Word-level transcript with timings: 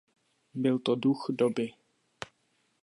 Byl 0.53 0.79
to 0.79 0.95
duch 0.95 1.25
doby. 1.29 1.73